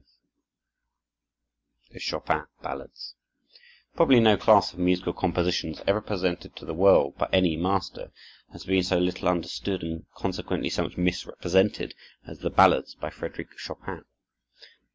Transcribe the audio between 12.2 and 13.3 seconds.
as the ballades by